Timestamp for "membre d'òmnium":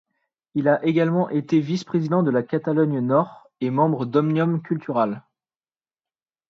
3.69-4.59